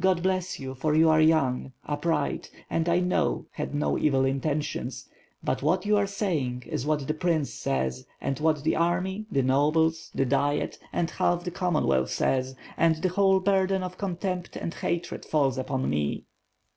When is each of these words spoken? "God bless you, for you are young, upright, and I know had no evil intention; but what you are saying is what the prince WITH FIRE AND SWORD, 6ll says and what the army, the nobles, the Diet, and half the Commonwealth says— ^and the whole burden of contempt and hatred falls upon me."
"God 0.00 0.20
bless 0.24 0.58
you, 0.58 0.74
for 0.74 0.96
you 0.96 1.08
are 1.08 1.20
young, 1.20 1.72
upright, 1.86 2.50
and 2.68 2.88
I 2.88 2.98
know 2.98 3.46
had 3.52 3.72
no 3.72 3.96
evil 3.96 4.24
intention; 4.24 4.90
but 5.44 5.62
what 5.62 5.86
you 5.86 5.96
are 5.96 6.08
saying 6.08 6.64
is 6.66 6.84
what 6.84 7.06
the 7.06 7.14
prince 7.14 7.50
WITH 7.50 7.62
FIRE 7.62 7.72
AND 7.76 7.88
SWORD, 7.88 7.92
6ll 7.92 7.96
says 7.98 8.06
and 8.20 8.40
what 8.40 8.64
the 8.64 8.74
army, 8.74 9.26
the 9.30 9.44
nobles, 9.44 10.10
the 10.12 10.26
Diet, 10.26 10.80
and 10.92 11.08
half 11.08 11.44
the 11.44 11.52
Commonwealth 11.52 12.10
says— 12.10 12.56
^and 12.76 13.00
the 13.00 13.10
whole 13.10 13.38
burden 13.38 13.84
of 13.84 13.96
contempt 13.96 14.56
and 14.56 14.74
hatred 14.74 15.24
falls 15.24 15.56
upon 15.56 15.88
me." 15.88 16.24